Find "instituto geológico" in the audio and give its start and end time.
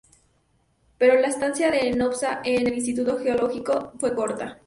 2.73-3.93